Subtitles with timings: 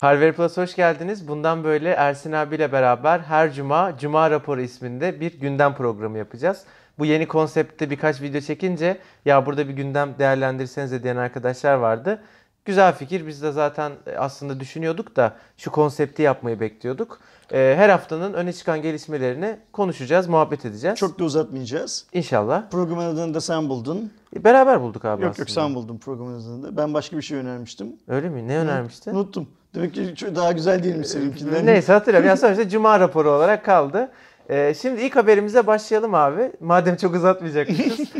[0.00, 1.28] Harvard Plus hoş geldiniz.
[1.28, 6.64] Bundan böyle Ersin abiyle beraber her cuma Cuma Raporu isminde bir gündem programı yapacağız.
[6.98, 12.22] Bu yeni konseptte birkaç video çekince ya burada bir gündem değerlendirsenize diyen arkadaşlar vardı.
[12.64, 13.26] Güzel fikir.
[13.26, 17.20] Biz de zaten aslında düşünüyorduk da şu konsepti yapmayı bekliyorduk.
[17.52, 20.98] Ee, Her haftanın öne çıkan gelişmelerini konuşacağız, muhabbet edeceğiz.
[20.98, 22.06] Çok da uzatmayacağız.
[22.12, 22.70] İnşallah.
[22.70, 24.12] Programın adını da sen buldun.
[24.36, 25.42] Beraber bulduk abi yok aslında.
[25.42, 26.76] yok sen buldun programın adını da.
[26.76, 27.96] Ben başka bir şey önermiştim.
[28.08, 28.48] Öyle mi?
[28.48, 29.14] Ne önermiştin?
[29.14, 29.48] Unuttum.
[29.76, 31.66] Demek ki daha güzel değilmiş seninkinden.
[31.66, 32.28] Neyse hatırlıyorum.
[32.28, 34.08] Yani sonuçta Cuma raporu olarak kaldı.
[34.50, 36.52] Ee, şimdi ilk haberimize başlayalım abi.
[36.60, 38.00] Madem çok uzatmayacakmışız.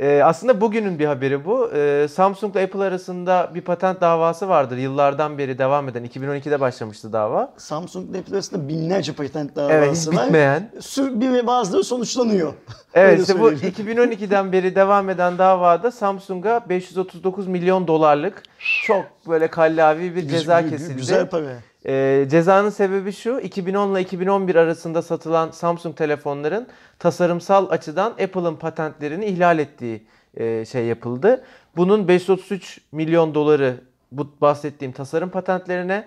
[0.00, 1.70] Ee, aslında bugünün bir haberi bu.
[1.74, 4.76] Ee, Samsung ile Apple arasında bir patent davası vardır.
[4.76, 6.04] Yıllardan beri devam eden.
[6.04, 7.52] 2012'de başlamıştı dava.
[7.56, 10.24] Samsung Apple arasında binlerce patent Evet hiç davası var.
[10.26, 10.70] bitmeyen.
[10.76, 12.52] Sü- Bir ve bazıları sonuçlanıyor.
[12.94, 13.74] Evet işte bu söyleyeyim.
[13.78, 18.42] 2012'den beri devam eden davada Samsung'a 539 milyon dolarlık
[18.86, 20.96] çok böyle kallavi bir ceza kesildi.
[20.96, 21.44] Güzel para.
[21.86, 26.66] Ee, cezanın sebebi şu, 2010 ile 2011 arasında satılan Samsung telefonların
[26.98, 30.02] tasarımsal açıdan Apple'ın patentlerini ihlal ettiği
[30.34, 31.44] e, şey yapıldı.
[31.76, 33.76] Bunun 533 milyon doları
[34.12, 36.04] bu bahsettiğim tasarım patentlerine,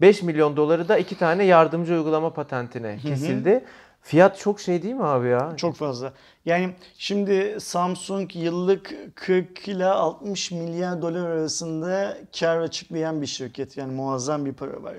[0.00, 3.64] 5 milyon doları da iki tane yardımcı uygulama patentine kesildi.
[4.06, 5.52] Fiyat çok şey değil mi abi ya?
[5.56, 6.12] Çok fazla.
[6.44, 13.76] Yani şimdi Samsung yıllık 40 ile 60 milyar dolar arasında kar açıklayan bir şirket.
[13.76, 14.94] Yani muazzam bir para var.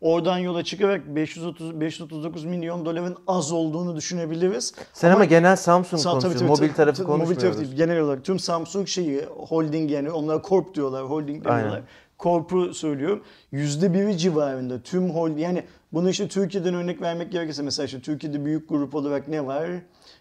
[0.00, 4.74] Oradan yola çıkarak 530 539 milyon doların az olduğunu düşünebiliriz.
[4.92, 6.46] Sen ama, genel Samsung Sa- tabii, konuşuyorsun.
[6.46, 7.42] tabii, Mobil tarafı tabii, Mobil konuşmuyoruz.
[7.58, 7.86] tarafı değil.
[7.86, 11.04] Genel olarak tüm Samsung şeyi holding yani onlara corp diyorlar.
[11.04, 11.74] Holding demiyorlar.
[11.74, 11.86] Aynen.
[12.18, 13.22] Corp'u söylüyorum.
[13.52, 18.44] Yüzde biri civarında tüm holding yani bunu işte Türkiye'den örnek vermek gerekirse mesela işte Türkiye'de
[18.44, 19.68] büyük grup olarak ne var?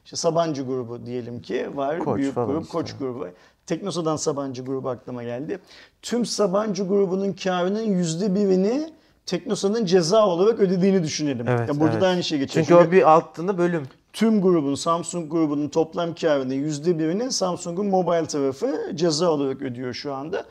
[0.05, 2.00] İşte Sabancı grubu diyelim ki var.
[2.00, 2.72] Koç büyük grup işte.
[2.72, 3.27] Koç grubu.
[3.66, 5.59] Teknosa'dan Sabancı grubu aklıma geldi.
[6.02, 8.89] Tüm Sabancı grubunun karının yüzde birini
[9.25, 11.47] Teknosa'nın ceza olarak ödediğini düşünelim.
[11.47, 12.02] Evet, Ya burada evet.
[12.02, 12.66] da aynı şey geçiyor.
[12.66, 13.83] Çünkü o bir altında bölüm.
[14.14, 20.14] tüm grubun, Samsung grubunun toplam karının yüzde birini Samsung'un mobile tarafı ceza olarak ödüyor şu
[20.14, 20.45] anda.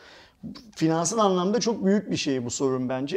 [0.77, 3.17] Finansal anlamda çok büyük bir şey bu sorun bence.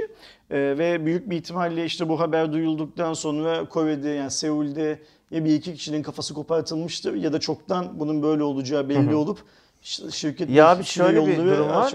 [0.49, 4.99] Ee, ve büyük bir ihtimalle işte bu haber duyulduktan sonra Kore'de yani Seul'de
[5.31, 9.39] ya bir iki kişinin kafası kopartılmıştır ya da çoktan bunun böyle olacağı belli olup
[9.83, 11.93] şirket Ya içine şöyle bir durum var.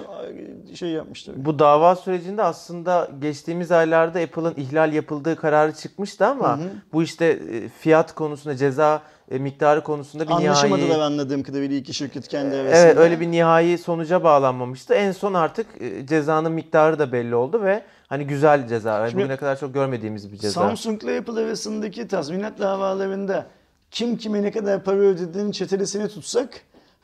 [0.74, 1.34] şey yapmıştır.
[1.36, 6.58] Bu dava sürecinde aslında geçtiğimiz aylarda Apple'ın ihlal yapıldığı kararı çıkmıştı ama
[6.92, 11.94] bu işte e, fiyat konusunda ceza e, miktarı konusunda bir Anlaşamadılar nihai anladığım kadarıyla iki
[11.94, 12.76] şirket kendi arasında.
[12.76, 14.94] Evet öyle bir nihai sonuca bağlanmamıştı.
[14.94, 18.98] En son artık e, cezanın miktarı da belli oldu ve hani güzel ceza.
[18.98, 20.60] Yani Şimdi- bugüne kadar çok görmediğimiz bir ceza.
[20.60, 23.46] Samsung ile Apple arasındaki tazminat davalarında
[23.90, 26.48] kim kime ne kadar para ödediğinin çetelesini tutsak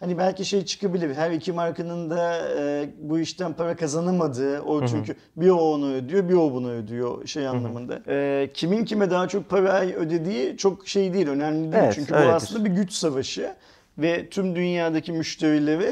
[0.00, 1.14] hani belki şey çıkabilir.
[1.14, 6.28] Her iki markanın da e, bu işten para kazanamadığı o çünkü bir o onu ödüyor
[6.28, 8.00] bir o bunu ödüyor şey anlamında.
[8.08, 11.84] E, kimin kime daha çok para ödediği çok şey değil önemli değil.
[11.84, 12.32] Evet, çünkü bu öyledir.
[12.32, 13.54] aslında bir güç savaşı.
[13.98, 15.90] Ve tüm dünyadaki müşterileri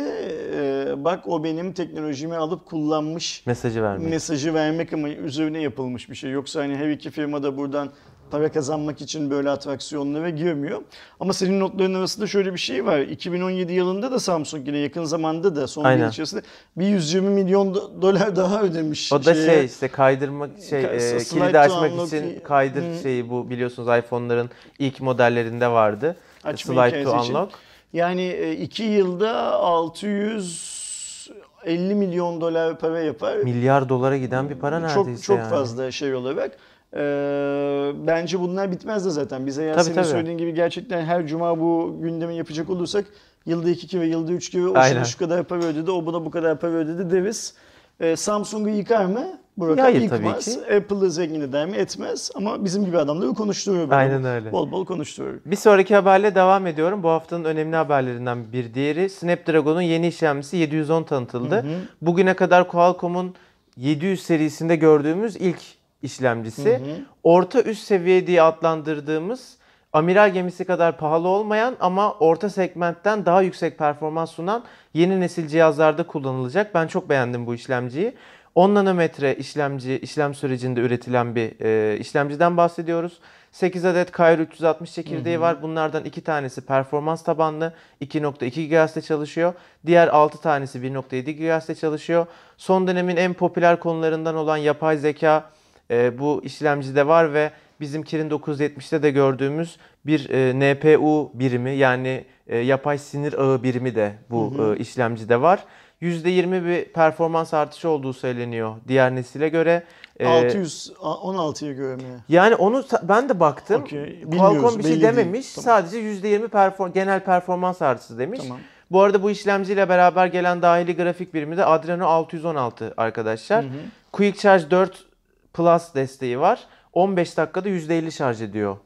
[0.57, 4.11] e, bak o benim teknolojimi alıp kullanmış Mesajı vermek.
[4.11, 6.31] mesajı vermek ama üzerine yapılmış bir şey.
[6.31, 7.91] Yoksa hani her iki firma da buradan
[8.33, 10.83] para kazanmak için böyle atraksiyonlara girmiyor.
[11.21, 12.99] Ama senin notların arasında şöyle bir şey var.
[12.99, 16.05] 2017 yılında da Samsung yine yakın zamanda da son Aynen.
[16.05, 16.43] yıl içerisinde
[16.77, 19.13] bir 120 milyon do- dolar daha ödemiş.
[19.13, 19.47] O da şeye.
[19.47, 23.03] şey işte kaydırmak şey Ka- e, kilidi açmak unlock- için kaydır Hı.
[23.03, 26.17] şeyi bu biliyorsunuz iPhone'ların ilk modellerinde vardı.
[26.45, 27.35] Açma Slide to hikayesi için.
[27.35, 27.53] unlock.
[27.93, 33.37] Yani e, iki yılda 650 milyon dolar para yapar.
[33.37, 35.51] Milyar dolara giden bir para neredeyse çok çok yani.
[35.51, 36.53] fazla şey olarak.
[36.97, 39.47] Ee, bence bunlar bitmez de zaten.
[39.47, 40.07] Bize Tabii, senin tabii.
[40.07, 43.05] söylediğin gibi gerçekten her cuma bu gündemi yapacak olursak
[43.47, 45.03] yılda iki kere, yılda üç kere o Aynen.
[45.03, 47.55] şu kadar para ödedi, o buna bu kadar para ödedi deriz.
[48.01, 49.25] Ee, Samsung'u yıkar mı?
[49.57, 50.45] Bu rakam Hayır, tabii yıkmaz.
[50.45, 50.75] ki.
[50.77, 51.77] Apple'ı zengin eder mi?
[51.77, 52.31] Etmez.
[52.35, 53.83] Ama bizim gibi adamları konuşturuyor.
[53.83, 53.95] böyle.
[53.95, 54.53] Aynen öyle.
[54.53, 55.35] Bol bol konuşturuyor.
[55.47, 57.03] Bir sonraki haberle devam ediyorum.
[57.03, 61.65] Bu haftanın önemli haberlerinden bir diğeri Snapdragon'un yeni işlemcisi 710 tanıtıldı.
[62.03, 63.35] Bugüne kadar Qualcomm'un
[63.77, 65.59] 700 serisinde gördüğümüz ilk
[66.03, 66.81] işlemcisi.
[67.23, 69.57] Orta üst seviye diye adlandırdığımız
[69.93, 74.65] amiral gemisi kadar pahalı olmayan ama orta segmentten daha yüksek performans sunan
[74.95, 76.75] yeni nesil cihazlarda kullanılacak.
[76.75, 78.15] Ben çok beğendim bu işlemciyi.
[78.55, 83.21] 10 nanometre işlemci işlem sürecinde üretilen bir e, işlemciden bahsediyoruz.
[83.53, 85.63] 8 adet Kyro 360 çekirdeği var.
[85.63, 89.55] Bunlardan 2 tanesi performans tabanlı 2.2 GHz'de çalışıyor.
[89.87, 92.27] Diğer 6 tanesi 1.7 GHz'de çalışıyor.
[92.57, 95.51] Son dönemin en popüler konularından olan yapay zeka
[95.91, 97.51] e, bu işlemcide var ve
[97.81, 99.77] bizim Kirin 970'te de gördüğümüz
[100.07, 105.65] bir e, NPU birimi yani e, yapay sinir ağı birimi de bu e, işlemcide var.
[106.03, 109.83] %20 bir performans artışı olduğu söyleniyor diğer nesile göre.
[110.21, 112.03] Ee, 616'ya göre mi?
[112.29, 113.85] Yani onu ben de baktım.
[113.85, 115.03] Bilmiyoruz, Qualcomm bir şey değil.
[115.03, 115.53] dememiş.
[115.55, 115.65] Tamam.
[115.65, 118.41] Sadece %20 perform genel performans artışı demiş.
[118.43, 118.59] Tamam.
[118.91, 123.65] Bu arada bu işlemciyle beraber gelen dahili grafik birimi de Adreno 616 arkadaşlar.
[124.13, 125.05] Quick Charge 4
[125.55, 126.67] Plus desteği var.
[126.93, 128.77] 15 dakikada %50 şarj ediyor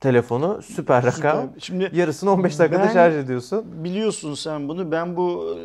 [0.00, 0.60] telefonu.
[0.62, 1.42] Süper rakam.
[1.48, 1.60] Süper.
[1.60, 3.64] Şimdi Yarısını 15 dakikada Ben- şarj ediyorsun.
[3.84, 4.90] biliyorsun sen bunu.
[4.92, 5.56] Ben bu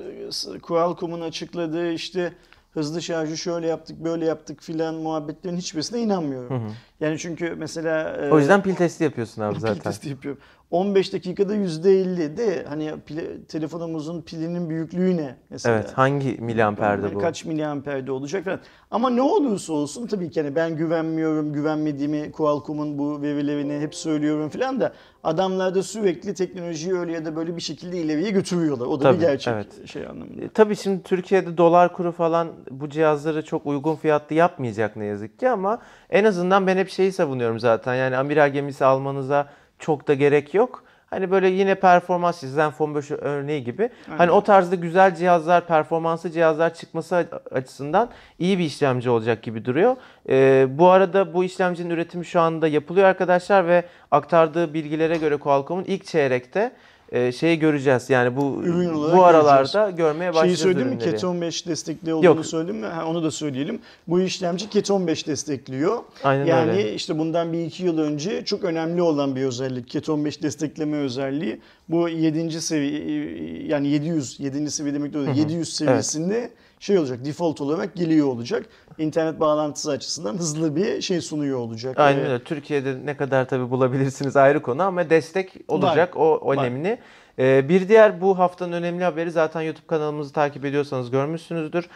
[0.55, 2.33] e, Qualcomm'un açıkladığı işte
[2.73, 6.71] hızlı şarjı şöyle yaptık, böyle yaptık filan muhabbetlerin hiçbirisine inanmıyorum.
[6.99, 9.79] Yani çünkü mesela e, O yüzden pil testi yapıyorsun abi pil zaten.
[9.83, 10.41] testi yapıyorum.
[10.71, 15.75] 15 dakikada %50 de hani pil- telefonumuzun pilinin büyüklüğü ne mesela?
[15.75, 17.19] Evet, hangi miliamperde bu?
[17.19, 18.59] Kaç miliamperde olacak falan.
[18.91, 24.49] Ama ne olursa olsun tabii ki hani ben güvenmiyorum, güvenmediğimi Qualcomm'un bu verilerini hep söylüyorum
[24.49, 28.85] falan da adamlar da sürekli teknolojiyi öyle ya da böyle bir şekilde ileriye götürüyorlar.
[28.85, 29.87] O da Tabii, bir gerçek evet.
[29.89, 30.41] şey anlamında.
[30.41, 35.39] E, Tabii şimdi Türkiye'de dolar kuru falan bu cihazları çok uygun fiyatlı yapmayacak ne yazık
[35.39, 35.79] ki ama
[36.09, 37.95] en azından ben hep şeyi savunuyorum zaten.
[37.95, 39.47] Yani amiral gemisi almanıza
[39.85, 40.83] çok da gerek yok.
[41.09, 43.89] Hani böyle yine performans Zenfone 5 örneği gibi.
[44.17, 48.09] Hani o tarzda güzel cihazlar, performanslı cihazlar çıkması açısından
[48.39, 49.95] iyi bir işlemci olacak gibi duruyor.
[50.29, 55.83] Ee, bu arada bu işlemcinin üretimi şu anda yapılıyor arkadaşlar ve aktardığı bilgilere göre Qualcomm'un
[55.83, 56.71] ilk çeyrekte
[57.11, 58.09] e, şeyi göreceğiz.
[58.09, 60.95] Yani bu Ürün bu aralarda görmeye Şeyi başlayacağız söyleyeyim mi?
[60.95, 61.11] ürünleri.
[61.11, 62.45] Keton 5 destekli olduğunu Yok.
[62.45, 62.85] söyledim mi?
[62.85, 63.79] Ha, onu da söyleyelim.
[64.07, 65.97] Bu işlemci Keton 5 destekliyor.
[66.23, 66.93] Aynen yani öyle.
[66.93, 69.87] işte bundan bir iki yıl önce çok önemli olan bir özellik.
[69.89, 71.61] Keton 5 destekleme özelliği.
[71.89, 72.61] Bu 7.
[72.61, 74.71] seviye yani 700 7.
[74.71, 75.37] seviye demek de o değil.
[75.37, 76.49] 700 seviyesinde
[76.79, 77.25] şey olacak.
[77.25, 78.65] Default olarak geliyor olacak.
[78.97, 81.99] İnternet bağlantısı açısından hızlı bir şey sunuyor olacak.
[81.99, 82.43] Aynen Ee, öyle.
[82.43, 86.17] Türkiye'de ne kadar tabii bulabilirsiniz ayrı konu ama destek olacak.
[86.17, 86.57] O Var.
[86.57, 86.97] önemli.
[87.39, 91.89] Ee, bir diğer bu haftanın önemli haberi zaten YouTube kanalımızı takip ediyorsanız görmüşsünüzdür.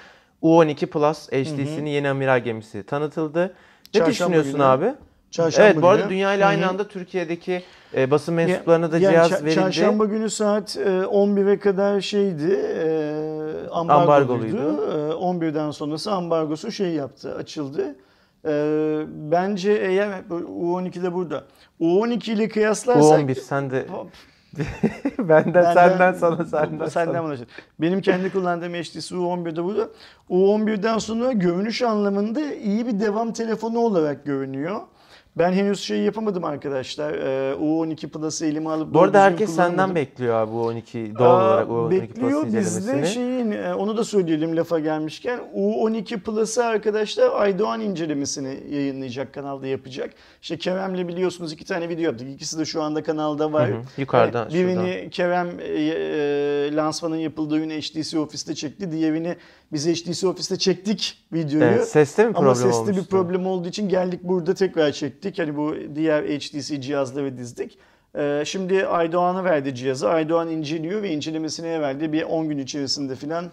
[0.43, 3.41] U12 Plus HTC'nin yeni amiral gemisi tanıtıldı.
[3.43, 4.63] Ne Çarşamba düşünüyorsun günü.
[4.63, 4.93] abi?
[5.31, 6.09] Çarşamba evet bu arada günü.
[6.09, 7.63] dünya ile aynı anda Türkiye'deki
[7.97, 9.55] e, basın mensuplarına da Yani cihaz ça- verildi.
[9.55, 12.85] Çarşamba günü saat e, 11'e kadar şeydi, e,
[13.71, 14.57] ambargoluydu.
[14.57, 15.11] Ambargoluydu.
[15.11, 17.95] E, 11'den sonrası ambargosu şey yaptı, açıldı.
[18.45, 18.51] E,
[19.31, 21.43] bence eğer bu U12 de burada.
[21.81, 23.29] U12 ile kıyaslarsak...
[23.29, 23.85] U11 sen de
[25.19, 27.35] benden, benden- senden sana senden senden bana.
[27.79, 29.89] Benim kendi kullandığım HTC U11 de burada.
[30.29, 34.81] U11'den sonra görünüş anlamında iyi bir devam telefonu olarak görünüyor.
[35.37, 37.13] Ben henüz şey yapamadım arkadaşlar.
[37.13, 41.45] Ee, U12 Plus'ı elime alıp Bu arada herkes senden bekliyor abi bu 12 doğal Aa,
[41.47, 47.41] olarak bu 12 Bekliyor bizde şeyin e, onu da söyleyelim lafa gelmişken U12 Plus'ı arkadaşlar
[47.41, 50.13] Aydoğan incelemesini yayınlayacak kanalda yapacak.
[50.41, 52.27] İşte Kerem'le biliyorsunuz iki tane video yaptık.
[52.29, 53.69] İkisi de şu anda kanalda var.
[53.69, 58.91] Hı hı, yukarıdan, Yani birini Kerem e, e, lansmanın yapıldığı gün HTC Office'te çekti.
[58.91, 59.35] Diğerini
[59.73, 61.63] biz HTC Office'te çektik videoyu.
[61.65, 63.09] Evet, seste mi problem Ama sesli bir olmuştu?
[63.09, 65.18] problem olduğu için geldik burada tekrar çektik.
[65.37, 67.77] Hani bu diğer HTC cihazları dizdik.
[68.15, 70.09] Ee, şimdi Aydoğan'a verdi cihazı.
[70.09, 72.13] Aydoğan inceliyor ve incelemesine verdi.
[72.13, 73.45] Bir 10 gün içerisinde falan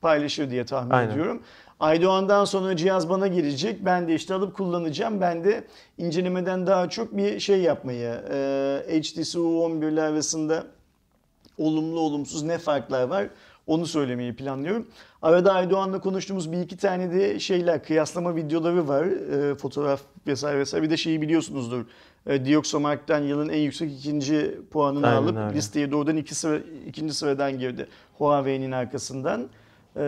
[0.00, 1.12] paylaşır diye tahmin Aynen.
[1.12, 1.42] ediyorum.
[1.80, 3.84] Aydoğan'dan sonra cihaz bana gelecek.
[3.84, 5.20] Ben de işte alıp kullanacağım.
[5.20, 5.64] Ben de
[5.98, 10.66] incelemeden daha çok bir şey yapmayı, e, HTC U11 ile arasında
[11.58, 13.26] olumlu olumsuz ne farklar var
[13.66, 14.86] onu söylemeyi planlıyorum.
[15.22, 19.04] Arada Aydoğan'la konuştuğumuz bir iki tane de şeyler, kıyaslama videoları var.
[19.04, 20.84] E, fotoğraf vesaire vesaire.
[20.84, 21.84] Bir de şeyi biliyorsunuzdur.
[22.26, 25.54] E, Dioxomark'tan yılın en yüksek ikinci puanını Aynen alıp öyle.
[25.56, 27.86] listeye doğrudan iki sıra, ikinci sıradan girdi.
[28.18, 29.48] Huawei'nin arkasından.
[29.96, 30.00] E,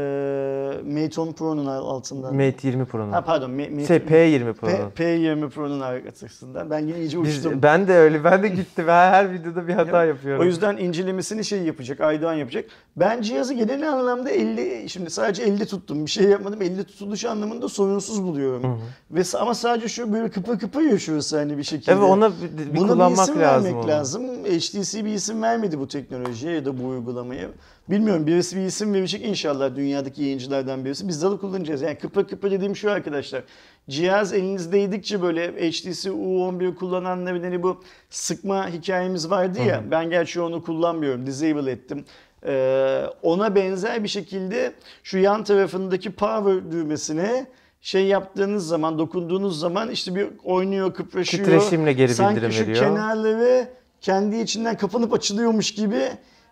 [0.86, 2.34] Mate 10 Pro'nun altından.
[2.34, 3.12] Mate 20 Pro'nun.
[3.12, 3.50] ha pardon.
[3.50, 4.90] Ma- Mate, Şey P20 Pro'nun.
[4.94, 6.70] P, P20 Pro'nun arkasından.
[6.70, 7.62] Ben yine iyice Biz- uçtum.
[7.62, 8.24] ben de öyle.
[8.24, 8.84] Ben de gittim.
[8.88, 10.42] Ben her videoda bir hata yapıyorum.
[10.42, 12.64] O yüzden incelemesini şey yapacak, Aydoğan yapacak.
[12.96, 16.06] Ben cihazı genel anlamda 50, şimdi sadece 50 tuttum.
[16.06, 16.62] Bir şey yapmadım.
[16.62, 18.80] 50 tutuluş anlamında sorunsuz buluyorum.
[19.10, 21.92] Ve sa- ama sadece şu böyle kıpır kıpır yaşıyoruz hani bir şekilde.
[21.92, 23.64] Evet ona bir, bir Buna kullanmak bir isim lazım.
[23.64, 23.90] vermek onu.
[23.90, 24.22] lazım.
[24.44, 27.48] HTC bir isim vermedi bu teknolojiye ya da bu uygulamaya.
[27.90, 31.08] Bilmiyorum birisi bir isim verecek inşallah dünyadaki yayıncılardan birisi.
[31.08, 31.82] Biz de alıp kullanacağız.
[31.82, 33.42] Yani kıpır kıpır dediğim şu arkadaşlar.
[33.88, 39.82] Cihaz elinizdeydikçe böyle HTC U11 kullananların hani bu sıkma hikayemiz vardı ya.
[39.90, 41.26] Ben gerçi onu kullanmıyorum.
[41.26, 42.04] Disable ettim.
[42.46, 44.72] Ee, ona benzer bir şekilde
[45.02, 47.46] şu yan tarafındaki power düğmesine
[47.80, 51.44] şey yaptığınız zaman, dokunduğunuz zaman işte bir oynuyor, kıpraşıyor.
[51.44, 52.78] Titreşimle geri Sanki bildirim şu veriyor.
[52.78, 53.68] kenarları
[54.00, 56.02] kendi içinden kapanıp açılıyormuş gibi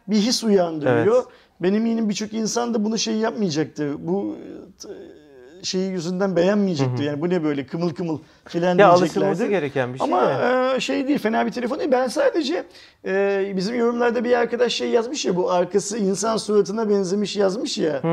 [0.08, 1.16] bir his uyandırıyor.
[1.16, 1.26] Evet.
[1.60, 3.94] Benim eminim birçok insan da bunu şey yapmayacaktır.
[3.98, 4.36] Bu
[4.84, 7.04] e, şeyi yüzünden beğenmeyecektir.
[7.04, 8.18] Yani bu ne böyle kımıl kımıl
[8.48, 9.50] filan Ya alışılması diyeceklerdi.
[9.50, 10.04] gereken bir şey.
[10.08, 10.32] Ama
[10.76, 11.90] e, şey değil fena bir telefon değil.
[11.92, 12.64] Ben sadece
[13.06, 18.02] e, bizim yorumlarda bir arkadaş şey yazmış ya bu arkası insan suratına benzemiş yazmış ya.
[18.02, 18.10] Hmm,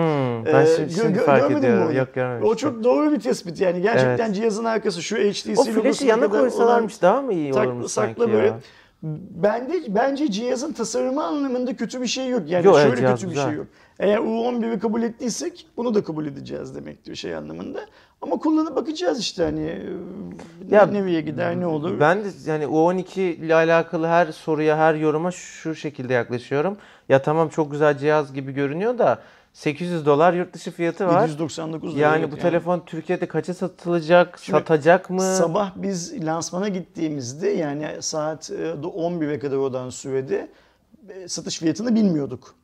[0.47, 1.95] E, ben şimdi, gö- şimdi fark ediyorum.
[1.97, 2.49] Yok görmemiştim.
[2.51, 3.81] O çok doğru bir tespit yani.
[3.81, 4.35] Gerçekten Evet.
[4.35, 8.13] cihazın arkası şu HTC o flash'i logosuna yana koysalarmış daha mı iyi Tak- olurmuş sakla
[8.23, 8.53] sanki böyle.
[9.03, 12.41] Bende, bence cihazın tasarımı anlamında kötü bir şey yok.
[12.49, 13.47] Yani Yok, evet, şöyle cihaz kötü bir güzel.
[13.47, 13.67] şey yok.
[13.99, 17.79] Eğer U11'i kabul ettiysek bunu da kabul edeceğiz demektir şey anlamında.
[18.21, 19.81] Ama kullanıp bakacağız işte hani
[20.69, 21.99] Ya, ya, nereye gider ne olur.
[21.99, 26.77] Ben de yani U12 ile alakalı her soruya, her yoruma şu şekilde yaklaşıyorum.
[27.09, 29.19] Ya tamam çok güzel cihaz gibi görünüyor da
[29.53, 31.21] 800 dolar yurt dışı fiyatı var.
[31.21, 32.01] 799 lira.
[32.01, 35.21] Yani evet bu telefon Türkiye'de kaça satılacak, Şimdi satacak mı?
[35.21, 40.49] Sabah biz lansmana gittiğimizde yani saat e, 11'e kadar olan sürede
[41.09, 42.55] e, satış fiyatını bilmiyorduk.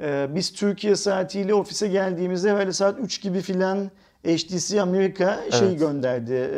[0.00, 3.90] E, Biz Türkiye saatiyle ofise geldiğimizde böyle saat 3 gibi filan
[4.26, 5.78] HTC Amerika şey Evet.
[5.78, 6.50] gönderdi.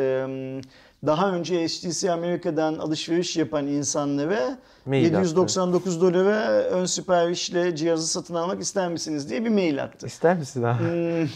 [1.05, 5.17] Daha önce HTC Amerika'dan alışveriş yapan insanlara Mail attı.
[5.17, 10.07] 799 dolara ön siparişle cihazı satın almak ister misiniz diye bir mail attı.
[10.07, 10.83] İster misin abi?
[10.83, 11.27] Hmm.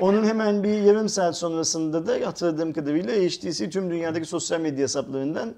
[0.00, 5.54] Onun hemen bir yarım saat sonrasında da hatırladığım kadarıyla HTC tüm dünyadaki sosyal medya hesaplarından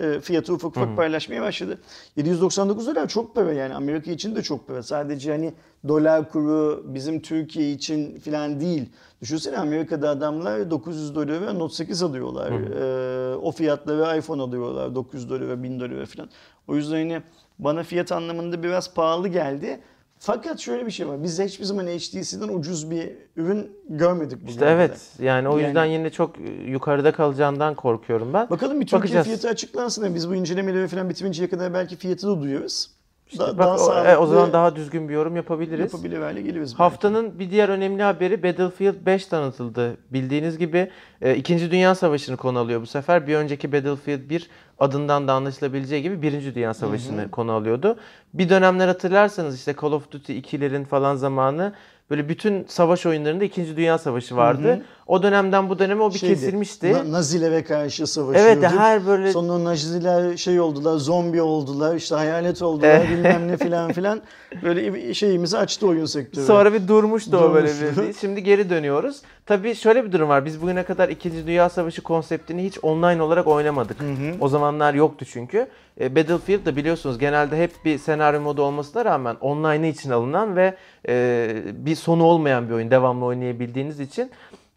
[0.00, 1.78] e, fiyatı ufak ufak paylaşmaya başladı.
[2.16, 4.82] 799 dolar çok para yani Amerika için de çok para.
[4.82, 5.54] Sadece hani
[5.88, 8.88] dolar kuru bizim Türkiye için falan değil.
[9.22, 12.52] Düşünsene Amerika'da adamlar 900 dolara Note 8 alıyorlar.
[12.52, 16.28] E, o fiyatlara iPhone alıyorlar 900 dolara 1000 dolara falan.
[16.68, 17.22] O yüzden hani
[17.58, 19.80] bana fiyat anlamında biraz pahalı geldi.
[20.18, 21.22] Fakat şöyle bir şey var.
[21.22, 24.48] Biz hiçbir zaman HTC'den ucuz bir ürün görmedik bugün.
[24.52, 25.00] İşte evet.
[25.18, 26.34] Yani o Yani- yüzden yine çok
[26.66, 28.50] yukarıda kalacağından korkuyorum ben.
[28.50, 29.26] Bakalım bir Türkiye Bakacağız.
[29.26, 30.04] fiyatı açıklansın.
[30.04, 32.90] Yani Biz bu incelemeleri falan bitirinceye kadar belki fiyatı da duyuyoruz.
[33.28, 35.92] İşte Da- bak, o, sağlıklı e, o zaman daha düzgün bir yorum yapabiliriz.
[35.92, 36.70] yapabilir hale geliriz.
[36.72, 36.76] belki.
[36.76, 39.96] Haftanın bir diğer önemli haberi Battlefield 5 tanıtıldı.
[40.10, 40.90] Bildiğiniz gibi
[41.22, 43.26] e, İkinci Dünya Savaşı'nı konu alıyor bu sefer.
[43.26, 47.96] Bir önceki Battlefield 1 adından da anlaşılabileceği gibi Birinci Dünya Savaşı'nı konu alıyordu.
[48.34, 51.72] Bir dönemler hatırlarsanız işte Call of Duty 2'lerin falan zamanı
[52.10, 54.82] böyle bütün savaş oyunlarında İkinci Dünya Savaşı vardı.
[55.06, 56.92] O dönemden bu döneme o bir Şeydi, kesilmişti.
[56.92, 58.62] Na- Nazilere karşı savaşıyorduk.
[58.64, 63.92] Evet her böyle Sonra Naziler şey oldular, zombi oldular, işte hayalet oldular, bilmem ne filan
[63.92, 64.20] filan.
[64.62, 66.44] Böyle şeyimizi açtı oyun sektörü.
[66.44, 68.02] Sonra bir durmuştu o böyle Durmuştu.
[68.08, 68.12] bir.
[68.12, 69.22] Şimdi geri dönüyoruz.
[69.46, 70.44] Tabii şöyle bir durum var.
[70.44, 71.46] Biz bugüne kadar 2.
[71.46, 73.96] Dünya Savaşı konseptini hiç online olarak oynamadık.
[74.40, 75.66] O zamanlar yoktu çünkü.
[76.00, 80.76] E, Battlefield da biliyorsunuz genelde hep bir senaryo modu olmasına rağmen online için alınan ve
[81.08, 82.90] e, bir sonu olmayan bir oyun.
[82.90, 84.30] Devamlı oynayabildiğiniz için.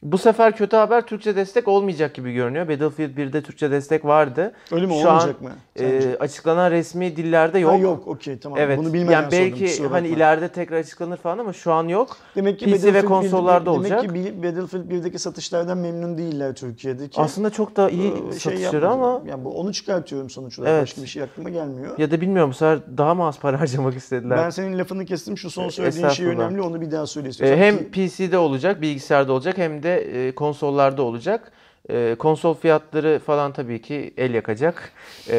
[0.03, 2.67] Bu sefer kötü haber Türkçe destek olmayacak gibi görünüyor.
[2.69, 4.51] Battlefield 1'de Türkçe destek vardı.
[4.71, 5.51] Öyle mi Şu olmayacak an, mı?
[5.79, 7.71] e, açıklanan resmi dillerde yok.
[7.73, 8.59] Ha, yok okey tamam.
[8.61, 8.77] Evet.
[8.79, 12.17] Bunu bilmeden yani sordum, belki kusura hani ileride tekrar açıklanır falan ama şu an yok.
[12.35, 14.03] Demek ki PC ve Battlefield konsollarda 1'de olacak.
[14.03, 17.21] Demek ki Battlefield 1'deki satışlardan memnun değiller Türkiye'deki.
[17.21, 18.89] Aslında çok da iyi Ee, satışları yapmadım.
[19.03, 20.73] ama yani bu, onu çıkartıyorum sonuç olarak.
[20.73, 20.81] Evet.
[20.83, 21.97] Başka bir şey aklıma gelmiyor.
[21.97, 24.37] ya da bilmiyorum bu sefer daha mı az para harcamak istediler?
[24.37, 25.37] Ben senin lafını kestim.
[25.37, 26.61] Şu son söylediğin şey önemli.
[26.61, 27.57] Onu bir daha söyle Ee, istiyorsan.
[27.57, 31.51] hem PC'de olacak, bilgisayarda olacak hem de e, konsollarda olacak.
[31.89, 34.91] E, konsol fiyatları falan tabii ki el yakacak.
[35.29, 35.37] E,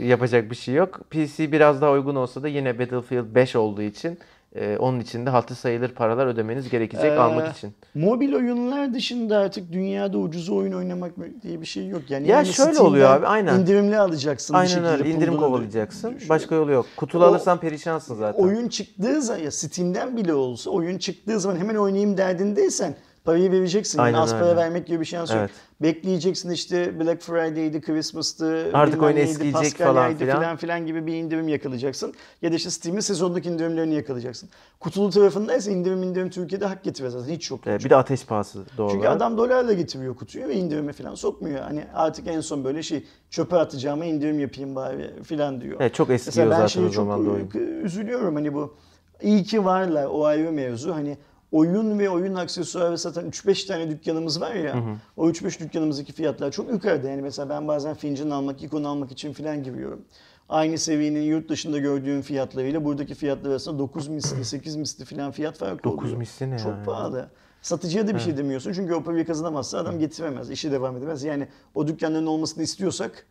[0.00, 1.00] yapacak bir şey yok.
[1.10, 4.18] PC biraz daha uygun olsa da yine Battlefield 5 olduğu için
[4.56, 7.74] e, onun için de hatı sayılır paralar ödemeniz gerekecek Ee, almak için.
[7.94, 12.02] Mobil oyunlar dışında artık dünyada ucuz oyun oynamak diye bir şey yok.
[12.08, 13.58] Yani Ya yani şöyle oluyor abi, aynen.
[13.60, 15.10] indirimli alacaksın Aynen öyle.
[15.10, 16.14] indirim kovalayacaksın.
[16.28, 16.86] Başka yolu yok.
[16.96, 18.42] Kutulu O- alırsan perişansın zaten.
[18.42, 23.98] Oyun çıktığı zaman ya Steam'den bile olsa oyun çıktığı zaman hemen oynayayım derdindeysen parayı vereceksin.
[23.98, 24.56] Yani Aynen az para öyle.
[24.56, 25.28] vermek gibi bir yok.
[25.32, 25.50] Evet.
[25.82, 30.36] Bekleyeceksin işte Black Friday'di, Christmas'tı, Artık oyun eskiyecek falan filan.
[30.38, 32.14] filan filan gibi bir indirim yakalayacaksın.
[32.42, 34.48] Ya da işte Steam'in sezonluk indirimlerini yakalayacaksın.
[34.80, 37.32] Kutulu tarafındaysa indirim indirim Türkiye'de hak getiriyor zaten.
[37.34, 37.66] Hiç yok.
[37.66, 41.60] E, bir de ateş pahası doğal Çünkü adam dolarla getiriyor kutuyu ve indirime falan sokmuyor.
[41.60, 45.76] Hani artık en son böyle şey çöpe atacağıma indirim yapayım bari filan diyor.
[45.80, 47.50] Evet, çok eskiyor Mesela ben zaten o çok zaman da oyun.
[47.84, 48.74] üzülüyorum hani bu
[49.22, 50.94] iyi ki varlar o ayrı mevzu.
[50.94, 51.18] Hani
[51.52, 54.84] oyun ve oyun aksesuarı satan 3-5 tane dükkanımız var ya.
[55.16, 57.08] O 3-5 dükkanımızdaki fiyatlar çok yukarıda.
[57.08, 60.04] Yani mesela ben bazen fincan almak, ikon almak için filan giriyorum.
[60.48, 65.58] Aynı seviyenin yurt dışında gördüğüm fiyatlarıyla buradaki fiyatlar arasında 9 misli, 8 misli filan fiyat
[65.58, 66.16] farkı 9 oluyor.
[66.18, 66.82] misli ne Çok ya?
[66.82, 67.30] pahalı.
[67.62, 71.22] Satıcıya da bir şey demiyorsun çünkü o parayı kazanamazsa adam getiremez, işi devam edemez.
[71.24, 73.26] Yani o dükkanların olmasını istiyorsak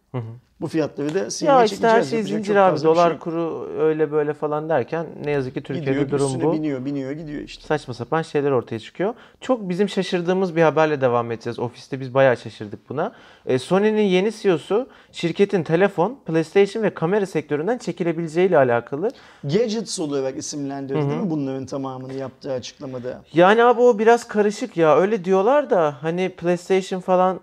[0.61, 2.09] bu fiyatları da silmeye Ya işte her çekeceğiz.
[2.09, 2.71] şey Yapacak zincir çok abi.
[2.71, 3.21] fazla bir Dolar şey yok.
[3.21, 6.53] kuru öyle böyle falan derken ne yazık ki Türkiye'de gidiyor, durum üstüne bu.
[6.53, 7.63] biniyor, biniyor, gidiyor işte.
[7.67, 9.13] Saçma sapan şeyler ortaya çıkıyor.
[9.41, 11.59] Çok bizim şaşırdığımız bir haberle devam edeceğiz.
[11.59, 13.11] Ofiste biz bayağı şaşırdık buna.
[13.45, 19.09] E, Sony'nin yeni CEO'su şirketin telefon, PlayStation ve kamera sektöründen çekilebileceğiyle alakalı.
[19.43, 23.21] Gadgets olarak isimlendirdi değil mi bunların tamamını yaptığı açıklamada?
[23.33, 24.97] Yani abi o biraz biraz karışık ya.
[24.97, 27.39] Öyle diyorlar da hani PlayStation falan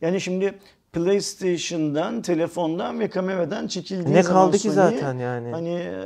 [0.00, 0.54] Yani şimdi
[0.92, 5.50] PlayStation'dan, telefondan ve kameradan çekildiği ne zaman kaldı ki Sony, zaten yani.
[5.50, 6.04] Hani e,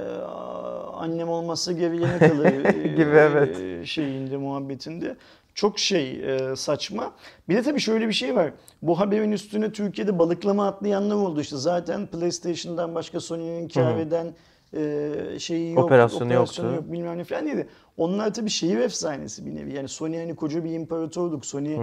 [0.94, 3.60] annem olmazsa geriye kalır e, Gibi, evet.
[3.60, 5.16] e, şeyinde muhabbetinde.
[5.54, 7.12] Çok şey e, saçma.
[7.48, 8.52] Bir de tabii şöyle bir şey var.
[8.82, 11.56] Bu haberin üstüne Türkiye'de balıklama atlayanlar oldu işte.
[11.56, 14.34] Zaten PlayStation'dan başka Sony'nin kar eden
[14.76, 15.84] e, şeyi yok.
[15.84, 16.62] Operasyonu yoktu.
[16.74, 17.68] yok bilmem ne falan dedi.
[17.98, 19.74] Onlar tabii şehir efsanesi bir nevi.
[19.74, 21.46] Yani Sony hani koca bir imparatorluk.
[21.46, 21.76] Sony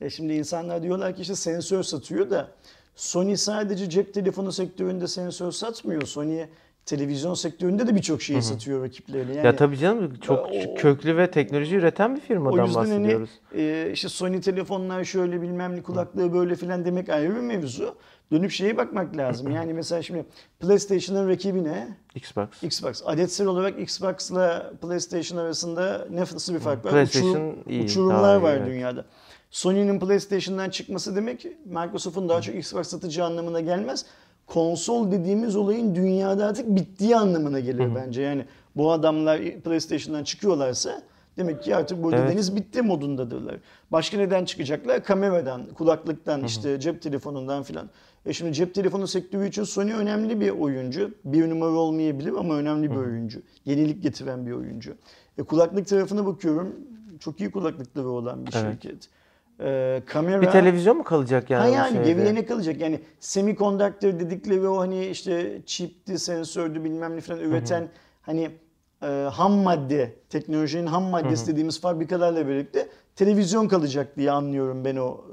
[0.00, 2.48] e şimdi insanlar diyorlar ki işte sensör satıyor da
[2.94, 6.02] Sony sadece cep telefonu sektöründe sensör satmıyor.
[6.02, 6.44] Sony
[6.86, 9.34] televizyon sektöründe de birçok şeyi satıyor rakiplerine.
[9.34, 12.90] Yani ya tabii canım çok o- köklü ve teknoloji üreten bir o firmadan yüzden hani
[12.90, 13.30] bahsediyoruz.
[13.54, 17.94] e, işte Sony telefonlar şöyle bilmem ne kulaklığı böyle filan demek ayrı bir mevzu.
[18.32, 19.50] Dönüp şeye bakmak lazım.
[19.50, 20.24] Yani mesela şimdi
[20.60, 21.88] PlayStation'ın rakibi ne?
[22.14, 22.46] Xbox.
[22.62, 23.02] Xbox.
[23.06, 26.92] Adetsel olarak Xbox'la PlayStation arasında nasıl bir fark var?
[26.92, 28.66] PlayStation Uçurum- iyi, uçurumlar iyi, var evet.
[28.66, 29.04] dünyada.
[29.50, 34.06] Sony'nin PlayStation'dan çıkması demek Microsoft'un daha çok Xbox satıcı anlamına gelmez.
[34.46, 38.22] Konsol dediğimiz olayın dünyada artık bittiği anlamına geliyor bence.
[38.22, 38.44] Yani
[38.76, 41.02] bu adamlar PlayStation'dan çıkıyorlarsa
[41.36, 42.32] demek ki artık burada Evet.
[42.32, 43.56] deniz bitti modundadırlar.
[43.92, 45.04] Başka neden çıkacaklar?
[45.04, 47.90] Kameradan, kulaklıktan, işte cep telefonundan filan.
[48.26, 51.10] E şimdi cep telefonu sektörü için Sony önemli bir oyuncu.
[51.24, 53.42] Bir numara olmayabilir ama önemli bir oyuncu.
[53.64, 54.94] Yenilik getiren bir oyuncu.
[55.38, 56.74] E kulaklık tarafına bakıyorum.
[57.20, 58.82] Çok iyi kulaklıkları olan bir Evet.
[58.82, 59.08] şirket.
[59.60, 60.42] E, kamera...
[60.42, 61.62] Bir televizyon mu kalacak yani?
[61.62, 62.80] Ha yani geriye ne kalacak?
[62.80, 67.88] Yani semiconductor dedikleri o hani işte chipti, sensördü bilmem ne falan üreten
[68.22, 68.50] hani
[69.02, 75.24] e, ham madde, teknolojinin ham maddesi dediğimiz fabrikalarla birlikte televizyon kalacak diye anlıyorum ben o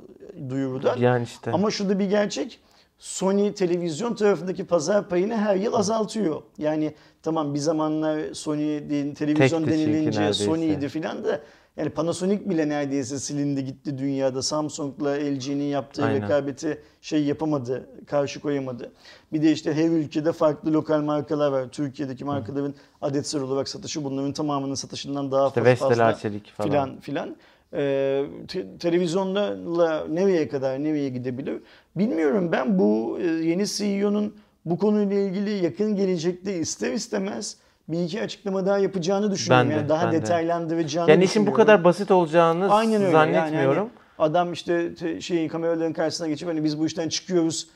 [0.50, 0.98] duyurudan.
[0.98, 1.52] Yani işte.
[1.52, 2.60] Ama şurada bir gerçek.
[3.04, 6.42] Sony televizyon tarafındaki pazar payını her yıl azaltıyor.
[6.58, 8.80] Yani tamam bir zamanlar Sony
[9.14, 10.34] televizyon Tekti denilince.
[10.34, 11.42] Sony'ydi filan da
[11.78, 14.42] yani Panasonic bile neredeyse silindi gitti dünyada.
[14.42, 16.22] Samsung'la LG'nin yaptığı Aynen.
[16.22, 18.92] rekabeti şey yapamadı, karşı koyamadı.
[19.34, 21.68] Bir de işte her ülkede farklı lokal markalar var.
[21.72, 26.14] Türkiye'deki markaların adetsel olarak satışı bunların tamamının satışından daha İşte fazla fazla
[26.58, 26.70] falan.
[26.70, 27.36] filan filan.
[27.76, 31.62] Ee, te- televizyonla nereye kadar nereye gidebilir?
[31.96, 37.58] Bilmiyorum ben bu e, yeni CEO'nun bu konuyla ilgili yakın gelecekte ister istemez
[37.88, 39.70] bir iki açıklama daha yapacağını düşünüyorum.
[39.70, 40.18] Ben de, yani daha ben de.
[40.22, 43.12] detaylandıracağını Yani işin bu kadar basit olacağını Aynen öyle.
[43.12, 43.76] zannetmiyorum.
[43.78, 47.68] Yani hani adam işte te- şeyin kameraların karşısına geçip hani biz bu işten çıkıyoruz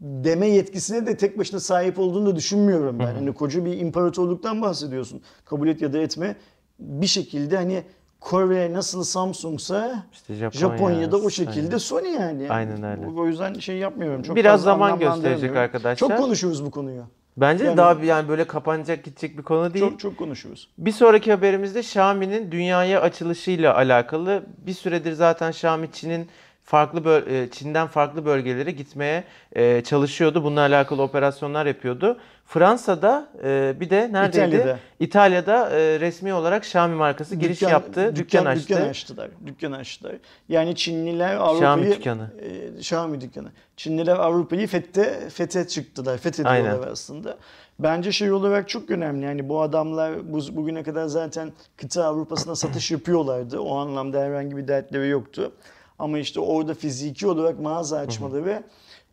[0.00, 3.04] deme yetkisine de tek başına sahip olduğunu da düşünmüyorum ben.
[3.14, 5.22] Hani koca bir imparatorluktan bahsediyorsun.
[5.44, 6.36] Kabul et ya da etme.
[6.78, 7.82] Bir şekilde hani
[8.24, 11.78] Kore nasıl Samsung'sa İşte Japonya, Japonya'da o şekilde aynen.
[11.78, 12.50] Sony yani.
[12.50, 13.06] Aynen öyle.
[13.20, 14.22] O- yüzden şey yapmıyorum.
[14.22, 16.08] Çok Biraz zaman gösterecek arkadaşlar.
[16.08, 17.02] Çok konuşuyoruz bu konuyu.
[17.36, 19.90] Bence Yani- daha bir yani böyle kapanacak gidecek bir konu değil.
[19.90, 20.68] Çok çok konuşuyoruz.
[20.78, 24.42] Bir sonraki haberimizde Xiaomi'nin dünyaya açılışıyla alakalı.
[24.66, 26.28] Bir süredir zaten Xiaomi Çin'in
[26.64, 30.44] farklı e, Çin'den farklı bölgelere gitmeye e, çalışıyordu.
[30.44, 32.18] Bununla alakalı operasyonlar yapıyordu.
[32.46, 34.46] Fransa'da e, bir de neredeydi?
[34.46, 34.78] İtalya'da.
[35.00, 38.16] İtalya'da e, resmi olarak Xiaomi markası giriş Dükkan- yaptı.
[38.16, 38.68] Dükkan, açtı.
[38.68, 39.30] Dükkan açtılar.
[39.46, 40.14] Dükkan açtılar.
[40.48, 41.54] Yani Çinliler Avrupa'yı...
[41.54, 42.30] Xiaomi dükkanı.
[42.40, 43.48] E, Xiaomi dükkanı.
[43.76, 46.18] Çinliler Avrupa'yı fethe, fethe çıktılar.
[46.18, 47.36] Fethediyorlar aslında.
[47.78, 49.24] Bence şey olarak çok önemli.
[49.24, 53.60] Yani bu adamlar bu, bugüne kadar zaten kıta Avrupa'sına satış yapıyorlardı.
[53.60, 55.52] O anlamda herhangi bir dertleri yoktu.
[55.98, 58.62] Ama işte orada fiziki olarak mağaza açmaları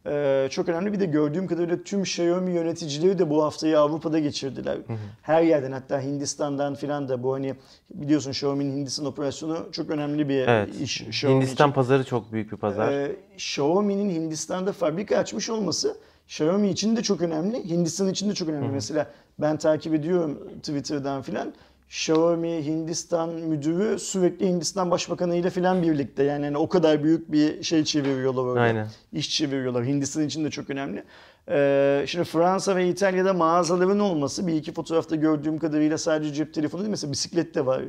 [0.06, 0.94] e, çok önemli.
[0.94, 4.78] Bir de gördüğüm kadarıyla tüm Xiaomi yöneticileri de bu haftayı Avrupa'da geçirdiler.
[5.22, 7.56] Her yerden hatta Hindistan'dan filan da bu hani
[7.94, 10.82] biliyorsun Xiaomi'nin Hindistan operasyonu çok önemli bir Evet.
[10.82, 11.02] iş.
[11.02, 11.76] Xiaomi Hindistan için.
[11.76, 12.92] pazarı çok büyük bir pazar.
[12.92, 17.70] Ee, Xiaomi'nin Hindistan'da fabrika açmış olması Xiaomi için de çok önemli.
[17.70, 18.68] Hindistan için de çok önemli.
[18.70, 21.54] Mesela ben takip ediyorum Twitter'dan filan.
[21.96, 26.24] Xiaomi Hindistan müdürü sürekli Hindistan Başbakanı ile filan birlikte.
[26.24, 28.62] Yani hani o kadar büyük bir şey çeviriyorlar orada.
[28.62, 28.88] Aynen.
[29.14, 29.86] İş çeviriyorlar.
[29.86, 31.04] Hindistan için de çok önemli.
[31.50, 36.82] Ee, şimdi Fransa ve İtalya'da mağazaların olması bir iki fotoğrafta gördüğüm kadarıyla sadece cep telefonu
[36.82, 37.82] değil mesela bisiklet de var.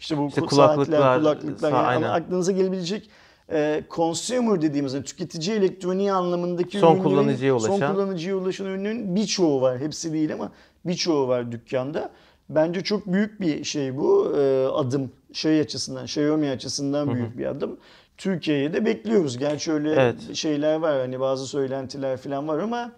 [0.00, 1.70] İşte bu İşte ku- kulaklıklar, saatler, kulaklıklar.
[1.70, 2.08] sa- Yani aynen.
[2.08, 3.10] aklınıza gelebilecek
[3.52, 7.94] e, consumer dediğimiz yani tüketici elektroniği anlamındaki Son ürünlerin- kullanıcıya son ulaşan.
[7.94, 9.78] kullanıcıya ulaşan ürünlerin birçoğu var.
[9.78, 10.52] Hepsi değil ama
[10.86, 12.10] birçoğu var dükkanda.
[12.48, 17.76] Bence çok büyük bir şey bu e, adım şey açısından, Xiaomi açısından büyük bir adım.
[18.16, 19.38] Türkiye'ye de bekliyoruz.
[19.38, 20.34] Gerçi öyle Evet.
[20.34, 22.92] şeyler var hani bazı söylentiler falan var ama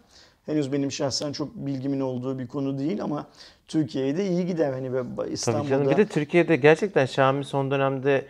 [0.47, 3.27] henüz benim şahsen çok bilgimin olduğu bir konu değil ama
[3.69, 5.69] Türkiye'ye de iyi gider hani ve Tabii İstanbul'da.
[5.69, 5.91] canım.
[5.91, 8.27] Bir de Türkiye'de gerçekten Xiaomi son dönemde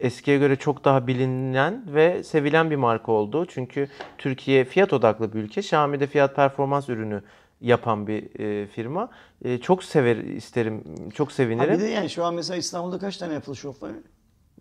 [0.00, 3.46] eskiye göre çok daha bilinen ve sevilen bir marka oldu.
[3.48, 5.60] Çünkü Türkiye fiyat odaklı bir ülke.
[5.60, 7.22] Xiaomi de fiyat performans ürünü
[7.60, 9.10] yapan bir e, firma.
[9.44, 11.74] E, çok sever isterim, çok Ha sevinirim.
[11.74, 13.92] bir de yani şu an mesela İstanbul'da kaç tane Apple Shop var?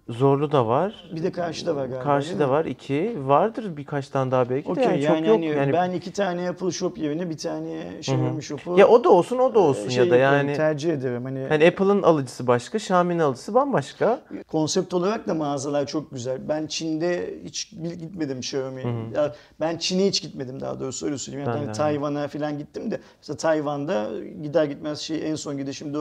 [0.09, 1.09] Zorlu da var.
[1.15, 2.03] Bir de karşıda var galiba.
[2.03, 3.15] Karşıda var iki.
[3.17, 4.71] Vardır birkaç tane daha belki de.
[4.71, 5.35] Okey Yani, yani, çok yok.
[5.35, 9.09] hani Yani ben iki tane Apple Shop yerine bir tane Xiaomi Shop'u ya o da
[9.09, 11.23] olsun o da olsun şey ya da yani tercih ederim.
[11.23, 14.21] Hani hani Apple'ın alıcısı başka, Xiaomi'nin alıcısı bambaşka.
[14.47, 16.49] konsept olarak da mağazalar çok güzel.
[16.49, 18.83] Ben Çin'de hiç gitmedim Xiaomi.
[19.15, 21.47] Ya ben Çin'e hiç gitmedim daha doğrusu öyle söyleyeyim.
[21.47, 21.77] Yani Ben hani de.
[21.77, 24.09] Tayvan'a falan gittim de mesela Tayvan'da
[24.43, 25.97] gider gitmez şey en son gidişimde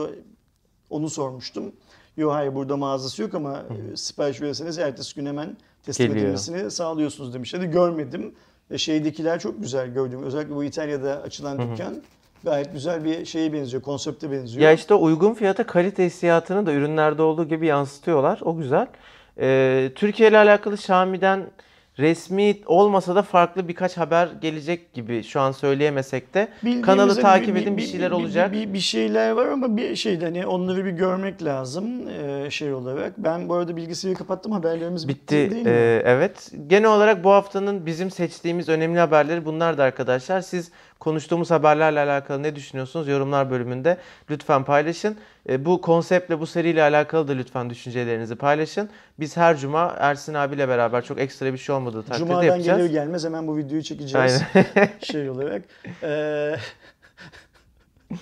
[0.89, 1.71] onu sormuştum.
[2.17, 6.25] Yok hayır burada mağazası yok ama e, sipariş verirseniz ertesi gün hemen teslim Geliyor.
[6.25, 7.65] edilmesini sağlıyorsunuz demişlerdi.
[7.65, 8.35] Görmedim.
[8.71, 10.23] E, şeydekiler çok güzel gördüm.
[10.23, 12.01] Özellikle bu İtalya'da açılan dükkan
[12.43, 14.63] gayet güzel bir şeye benziyor, konsepte benziyor.
[14.63, 18.39] Ya işte uygun fiyata kalite hissiyatını da ürünlerde olduğu gibi yansıtıyorlar.
[18.43, 18.87] O güzel.
[19.39, 21.47] Ee, Türkiye ile alakalı Xiaomi'den
[21.99, 26.47] resmi olmasa da farklı birkaç haber gelecek gibi şu an söyleyemesek de.
[26.63, 28.51] Bildiğimiz Kanalı hani takip edin bir şeyler bir- olacak.
[28.51, 33.13] Bir, bir şeyler var ama bir şeyde hani onları bir görmek lazım e, şey olarak.
[33.17, 35.51] Ben bu arada bilgisayarı kapattım haberlerimiz bitti, Bitti.
[35.51, 35.69] değil mi?
[35.71, 36.51] Ee, evet.
[36.67, 40.41] Genel olarak bu haftanın bizim seçtiğimiz önemli haberleri bunlar da arkadaşlar.
[40.41, 40.71] Siz
[41.05, 43.07] konuştuğumuz haberlerle alakalı ne düşünüyorsunuz?
[43.07, 43.97] Yorumlar bölümünde
[44.29, 45.17] lütfen paylaşın.
[45.49, 48.89] Ee, bu konseptle, bu seriyle alakalı da lütfen düşüncelerinizi paylaşın.
[49.19, 52.79] Biz her cuma Ersin abiyle beraber çok ekstra bir şey olmadığı takdirde Cuma'dan yapacağız.
[52.79, 54.41] gelir gelmez hemen bu videoyu çekeceğiz
[55.01, 55.61] şey olarak.
[56.03, 56.55] Ee,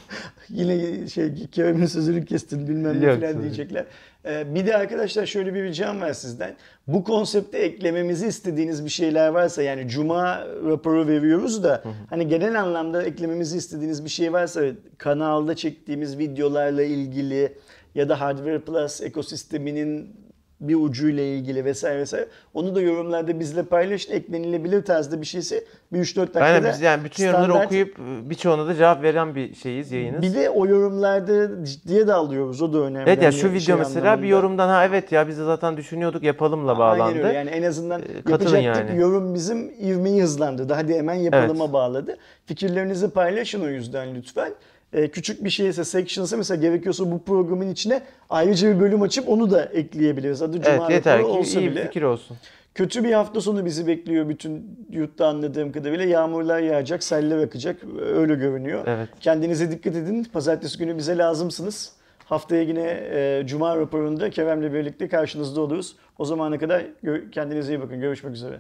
[0.50, 3.86] yine şey Kerem'in sözünü kestin bilmem ne falan diyecekler.
[4.26, 6.56] Ee, bir de arkadaşlar şöyle bir ricam var sizden.
[6.88, 13.04] Bu konsepte eklememizi istediğiniz bir şeyler varsa yani Cuma raporu veriyoruz da hani genel anlamda
[13.04, 14.62] eklememizi istediğiniz bir şey varsa
[14.98, 17.58] kanalda çektiğimiz videolarla ilgili
[17.96, 20.23] ya da Hardware Plus ekosisteminin
[20.68, 22.28] bir ucuyla ilgili vesaire vesaire.
[22.54, 24.14] Onu da yorumlarda bizle paylaşın.
[24.14, 27.98] Eklenilebilir tarzda bir şeyse bir 3-4 dakikada Aynen biz yani bütün yorumları standart- okuyup
[28.30, 30.22] birçoğuna da cevap veren bir şeyiz, yayınız.
[30.22, 32.62] Bir de o yorumlarda ciddiye de alıyoruz.
[32.62, 33.10] O da önemli.
[33.10, 34.28] Evet ya Hani şu video şey mesela bir anlamında.
[34.28, 37.04] yorumdan ha evet ya biz de zaten düşünüyorduk yapalımla bağlandı.
[37.04, 37.38] Aynen öyle.
[37.38, 39.00] Yani en azından Ee, yapacaktık yani.
[39.00, 40.74] yorum bizim ivmeyi hızlandırdı.
[40.74, 42.18] Hadi hemen yapılıma bağladı.
[42.46, 44.54] Fikirlerinizi paylaşın o yüzden lütfen.
[44.94, 49.52] Ee, küçük bir şeyse, section'sa mesela gerekiyorsa bu programın içine ayrıca bir bölüm açıp onu
[49.52, 50.42] da ekleyebiliriz.
[50.42, 51.86] Adı Cuma Evet yeter raporu ki olsa iyi bir bile.
[51.86, 52.38] fikir olsun.
[52.76, 56.06] Kötü bir hafta sonu bizi bekliyor bütün yurtta anladığım kadarıyla.
[56.06, 57.78] Yağmurlar yağacak, seller akacak.
[58.16, 58.84] Öyle görünüyor.
[58.88, 59.10] Evet.
[59.20, 60.24] Kendinize dikkat edin.
[60.24, 61.94] Pazartesi günü bize lazımsınız.
[62.26, 65.96] Haftaya yine e, Cuma raporunda Kerem'le birlikte karşınızda oluruz.
[66.18, 66.84] O zamana kadar
[67.32, 68.00] kendinize iyi bakın.
[68.00, 68.60] Görüşmek üzere.